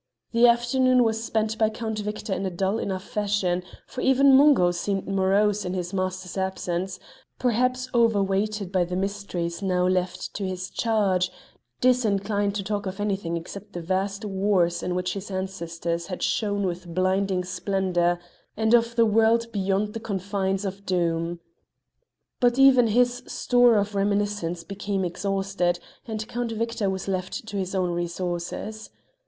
The 0.31 0.47
afternoon 0.47 1.03
was 1.03 1.23
spent 1.23 1.59
by 1.59 1.69
Count 1.69 1.99
Victor 1.99 2.33
in 2.33 2.43
a 2.43 2.49
dull 2.49 2.79
enough 2.79 3.03
fashion, 3.03 3.61
for 3.85 4.01
even 4.01 4.35
Mungo 4.35 4.71
seemed 4.71 5.07
morose 5.07 5.63
in 5.63 5.75
his 5.75 5.93
master's 5.93 6.39
absence, 6.39 6.99
perhaps 7.37 7.87
overweighted 7.93 8.71
by 8.71 8.83
the 8.83 8.95
mysteries 8.95 9.61
now 9.61 9.85
left 9.85 10.33
to 10.33 10.43
his 10.47 10.71
charge, 10.71 11.29
disinclined 11.81 12.55
to 12.55 12.63
talk 12.63 12.87
of 12.87 12.99
anything 12.99 13.37
except 13.37 13.73
the 13.73 13.79
vast 13.83 14.25
wars 14.25 14.81
in 14.81 14.95
which 14.95 15.13
his 15.13 15.29
ancestors 15.29 16.07
had 16.07 16.23
shone 16.23 16.65
with 16.65 16.95
blinding 16.95 17.43
splendour, 17.45 18.17
and 18.57 18.73
of 18.73 18.95
the 18.95 19.05
world 19.05 19.51
beyond 19.51 19.93
the 19.93 19.99
confines 19.99 20.65
of 20.65 20.83
Doom. 20.83 21.39
But 22.39 22.57
even 22.57 22.87
his 22.87 23.21
store 23.27 23.75
of 23.77 23.93
reminiscence 23.93 24.63
became 24.63 25.05
exhausted, 25.05 25.77
and 26.07 26.27
Count 26.27 26.51
Victor 26.53 26.89
was 26.89 27.07
left 27.07 27.45
to 27.45 27.57
his 27.57 27.75
own 27.75 27.91
resources. 27.91 28.89